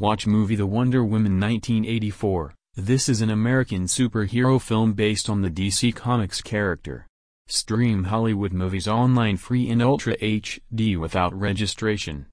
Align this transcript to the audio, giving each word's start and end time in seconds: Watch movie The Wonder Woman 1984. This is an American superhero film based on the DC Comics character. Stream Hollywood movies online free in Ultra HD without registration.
Watch 0.00 0.26
movie 0.26 0.56
The 0.56 0.64
Wonder 0.64 1.04
Woman 1.04 1.38
1984. 1.38 2.54
This 2.74 3.06
is 3.06 3.20
an 3.20 3.28
American 3.28 3.84
superhero 3.84 4.58
film 4.58 4.94
based 4.94 5.28
on 5.28 5.42
the 5.42 5.50
DC 5.50 5.94
Comics 5.94 6.40
character. 6.40 7.06
Stream 7.48 8.04
Hollywood 8.04 8.54
movies 8.54 8.88
online 8.88 9.36
free 9.36 9.68
in 9.68 9.82
Ultra 9.82 10.16
HD 10.16 10.96
without 10.96 11.38
registration. 11.38 12.28